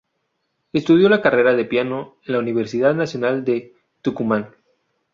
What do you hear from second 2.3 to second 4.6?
la Universidad Nacional de Tucumán.